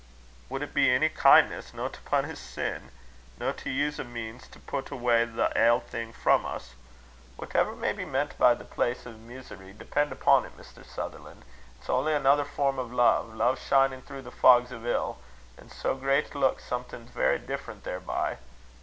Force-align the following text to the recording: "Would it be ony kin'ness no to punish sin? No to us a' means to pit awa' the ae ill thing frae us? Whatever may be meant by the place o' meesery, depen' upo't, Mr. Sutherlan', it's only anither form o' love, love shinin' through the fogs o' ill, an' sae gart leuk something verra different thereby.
"Would 0.49 0.63
it 0.63 0.73
be 0.73 0.89
ony 0.95 1.09
kin'ness 1.09 1.75
no 1.75 1.87
to 1.87 2.01
punish 2.01 2.39
sin? 2.39 2.89
No 3.37 3.51
to 3.51 3.69
us 3.87 3.99
a' 3.99 4.03
means 4.03 4.47
to 4.47 4.57
pit 4.59 4.89
awa' 4.91 5.27
the 5.27 5.51
ae 5.55 5.67
ill 5.67 5.79
thing 5.79 6.11
frae 6.11 6.43
us? 6.43 6.73
Whatever 7.35 7.75
may 7.75 7.93
be 7.93 8.03
meant 8.03 8.35
by 8.39 8.55
the 8.55 8.65
place 8.65 9.05
o' 9.05 9.11
meesery, 9.11 9.75
depen' 9.75 10.11
upo't, 10.11 10.57
Mr. 10.57 10.83
Sutherlan', 10.83 11.43
it's 11.79 11.87
only 11.87 12.15
anither 12.15 12.45
form 12.45 12.79
o' 12.79 12.81
love, 12.83 13.35
love 13.35 13.59
shinin' 13.61 14.01
through 14.01 14.23
the 14.23 14.31
fogs 14.31 14.71
o' 14.73 14.83
ill, 14.83 15.19
an' 15.55 15.69
sae 15.69 15.93
gart 15.93 16.33
leuk 16.33 16.59
something 16.59 17.05
verra 17.05 17.37
different 17.37 17.83
thereby. 17.83 18.39